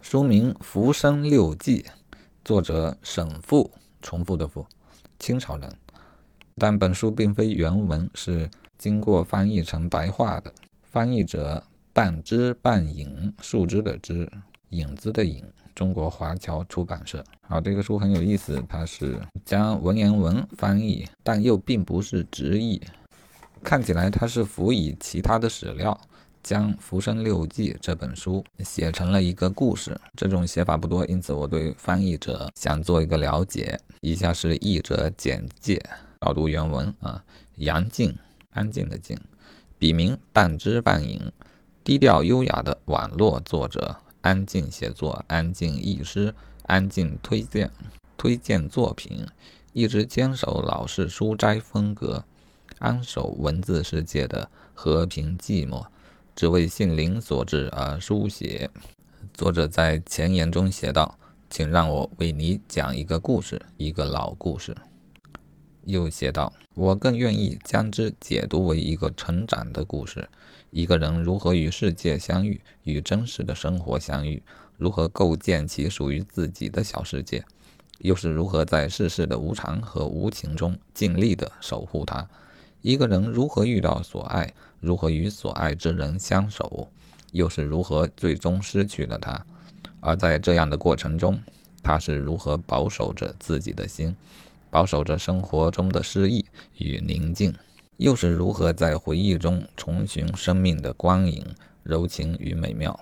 [0.00, 1.82] 书名《浮生六记》，
[2.44, 4.66] 作者沈复，重复的复，
[5.18, 5.70] 清朝人。
[6.56, 8.48] 但本书并非原文，是
[8.78, 10.52] 经过翻译成白话的。
[10.82, 14.30] 翻译者半知半隐，树枝的枝，
[14.70, 15.44] 影子的影。
[15.74, 17.24] 中国华侨出版社。
[17.46, 22.80] 好，这个书很有意思，它是将文言文翻译，但又并不是直译。
[23.62, 25.98] 看起来它是辅以其他的史料，
[26.42, 29.98] 将《浮生六记》这本书写成了一个故事。
[30.16, 33.78] 这种写法不多，因此我对翻译者想做一个了解。
[34.00, 35.82] 以下是译者简介。
[36.18, 37.24] 导读原文啊，
[37.56, 38.14] 杨静，
[38.50, 39.18] 安静的静，
[39.78, 41.18] 笔名半知半隐，
[41.82, 46.34] 低调优雅的网络作者，安静写作，安静译诗，
[46.64, 47.70] 安静推荐
[48.18, 49.26] 推荐作品，
[49.72, 52.22] 一直坚守老式书斋风格，
[52.78, 55.86] 安守文字世界的和平寂寞，
[56.40, 58.70] 只为杏林所致而书写。
[59.34, 61.18] 作者在前言中写道
[61.50, 64.74] ：“请让我为你讲一个故事，一个老故事。”
[65.84, 70.26] 又写道：“我更愿意将之解读为一个成长的故事，
[70.70, 74.42] 一个人如何与世界相遇，与真实的生活相遇，
[74.78, 77.44] 如何构建起属于自己的小世界，
[77.98, 82.26] 又是如何在世事的无常和无情中尽力地守护它。
[82.82, 86.90] 一个人如何遇到所爱，如何与所爱之人相守，
[87.32, 89.44] 又是如何最终失去了他。
[90.00, 91.40] 而在这样的过程中，
[91.82, 94.16] 他是如何保守着自己的心。”
[94.72, 96.46] 保守着生活中的诗意
[96.78, 97.52] 与宁静，
[97.96, 101.44] 又是如何在回忆中重寻生命的光影、
[101.82, 102.96] 柔情与美妙？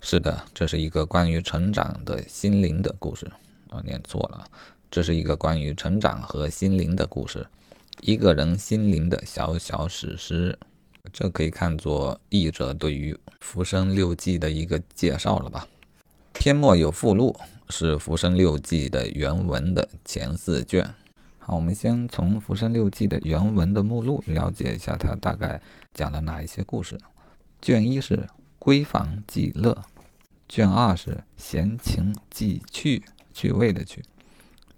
[0.00, 3.30] 是的，这是一个关于成长的心灵的故事。
[3.68, 4.46] 啊，念错了，
[4.90, 7.46] 这是一个关于成长和心灵的故事，
[8.00, 10.58] 一个人心灵的小小史诗。
[11.12, 15.66] 这可以看作译者对于《浮生六记》的一个介绍了吧？
[16.32, 17.34] 篇末有附录。
[17.70, 20.88] 是《浮生六记》的原文的前四卷。
[21.38, 25.60] 好，我们先从《浮生六记》的原文的目录了解一下，它大概
[25.92, 26.98] 讲了哪一些故事。
[27.60, 28.26] 卷一是
[28.58, 29.84] 闺房记乐，
[30.48, 33.02] 卷二是闲情记趣，
[33.34, 34.02] 趣味的趣。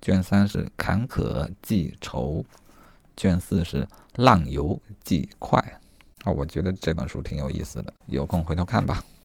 [0.02, 2.44] 卷三是坎坷记愁，
[3.20, 5.58] 卷四是浪游记快。
[6.24, 9.04] 啊，我觉得这本书挺有意思的，有空回头看吧。